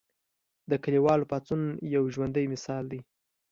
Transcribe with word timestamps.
د 0.69 0.71
کلیوالو 0.83 1.29
پاڅون 1.31 1.61
یو 1.95 2.03
ژوندی 2.13 2.45
مثال 2.53 2.83
دی. 2.91 2.99